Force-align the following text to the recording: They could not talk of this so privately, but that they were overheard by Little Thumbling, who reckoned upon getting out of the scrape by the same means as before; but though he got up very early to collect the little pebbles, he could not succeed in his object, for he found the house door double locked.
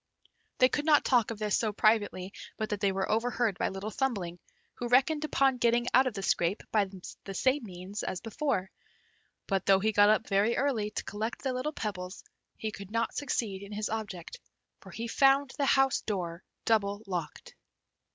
They 0.57 0.67
could 0.67 0.85
not 0.85 1.05
talk 1.05 1.29
of 1.29 1.37
this 1.37 1.55
so 1.59 1.71
privately, 1.71 2.33
but 2.57 2.69
that 2.69 2.79
they 2.79 2.91
were 2.91 3.07
overheard 3.07 3.59
by 3.59 3.69
Little 3.69 3.91
Thumbling, 3.91 4.39
who 4.73 4.87
reckoned 4.87 5.23
upon 5.23 5.57
getting 5.59 5.85
out 5.93 6.07
of 6.07 6.15
the 6.15 6.23
scrape 6.23 6.63
by 6.71 6.85
the 7.25 7.35
same 7.35 7.61
means 7.65 8.01
as 8.01 8.19
before; 8.19 8.71
but 9.45 9.67
though 9.67 9.79
he 9.79 9.91
got 9.91 10.09
up 10.09 10.27
very 10.27 10.57
early 10.57 10.89
to 10.89 11.03
collect 11.03 11.43
the 11.43 11.53
little 11.53 11.71
pebbles, 11.71 12.23
he 12.57 12.71
could 12.71 12.89
not 12.89 13.13
succeed 13.13 13.61
in 13.61 13.73
his 13.73 13.89
object, 13.89 14.39
for 14.79 14.89
he 14.89 15.07
found 15.07 15.51
the 15.59 15.67
house 15.67 16.01
door 16.01 16.43
double 16.65 17.03
locked. 17.05 17.53